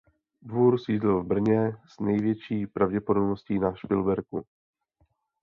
Dvůr 0.41 0.77
sídlil 0.85 1.23
v 1.23 1.27
Brně 1.27 1.77
s 1.87 1.99
největší 1.99 2.67
pravděpodobností 2.67 3.59
na 3.59 3.73
Špilberku. 3.75 4.45